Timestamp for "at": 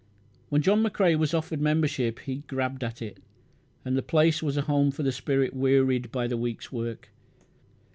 2.83-3.03